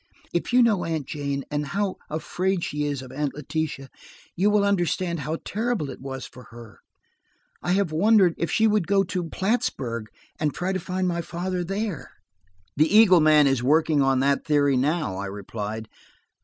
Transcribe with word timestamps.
If 0.33 0.51
you 0.51 0.63
know 0.63 0.83
Aunt 0.83 1.05
Jane, 1.05 1.45
and 1.51 1.63
how 1.63 1.97
afraid 2.09 2.63
she 2.63 2.85
is 2.85 3.03
of 3.03 3.11
Aunt 3.11 3.35
Letitia, 3.35 3.87
you 4.35 4.49
will 4.49 4.65
understand 4.65 5.19
how 5.19 5.37
terrible 5.45 5.91
it 5.91 6.01
was 6.01 6.25
for 6.25 6.45
her. 6.45 6.79
I 7.61 7.73
have 7.73 7.91
wondered 7.91 8.33
if 8.35 8.49
she 8.49 8.65
would 8.65 8.87
go–to 8.87 9.29
Plattsburg, 9.29 10.07
and 10.39 10.55
try 10.55 10.73
to 10.73 10.79
find 10.79 11.23
father 11.23 11.63
there." 11.63 12.13
"The 12.75 12.91
Eagle 12.91 13.19
man 13.19 13.45
is 13.45 13.61
working 13.61 14.01
on 14.01 14.21
that 14.21 14.43
theory 14.43 14.75
now," 14.75 15.17
I 15.17 15.27
replied. 15.27 15.87